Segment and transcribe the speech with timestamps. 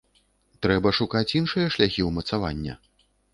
[0.65, 2.73] Трэба шукаць іншыя шляхі ўмацавання.